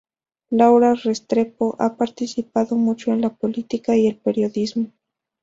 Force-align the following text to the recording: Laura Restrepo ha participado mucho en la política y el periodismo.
Laura 0.49 0.95
Restrepo 0.95 1.75
ha 1.77 1.95
participado 1.95 2.75
mucho 2.75 3.13
en 3.13 3.21
la 3.21 3.29
política 3.35 3.95
y 3.95 4.07
el 4.07 4.17
periodismo. 4.17 4.87